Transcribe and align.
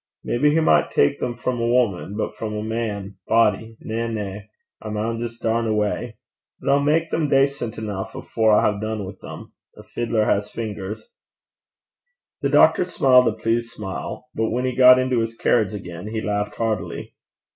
Maybe 0.23 0.49
he 0.51 0.59
micht 0.59 0.93
tak 0.95 1.19
them 1.19 1.35
frae 1.37 1.53
a 1.53 1.57
wuman; 1.57 2.17
but 2.17 2.33
frae 2.33 2.47
a 2.59 2.63
man 2.63 3.17
body! 3.27 3.77
na, 3.81 4.07
na; 4.07 4.39
I 4.81 4.89
maun 4.89 5.19
jist 5.19 5.43
darn 5.43 5.67
awa'. 5.67 6.13
But 6.59 6.69
I'll 6.71 6.79
mak 6.79 7.11
them 7.11 7.29
dacent 7.29 7.77
eneuch 7.77 8.15
afore 8.15 8.51
I 8.53 8.65
hae 8.73 8.79
dune 8.79 9.05
wi' 9.05 9.13
them. 9.21 9.53
A 9.77 9.83
fiddler 9.83 10.25
has 10.25 10.49
fingers.' 10.49 11.13
The 12.41 12.49
doctor 12.49 12.83
smiled 12.83 13.27
a 13.27 13.33
pleased 13.33 13.69
smile; 13.69 14.25
but 14.33 14.49
when 14.49 14.65
he 14.65 14.75
got 14.75 14.97
into 14.97 15.19
his 15.19 15.37
carriage, 15.37 15.75
again 15.75 16.07
he 16.07 16.19
laughed 16.19 16.55
heartily. 16.55 17.13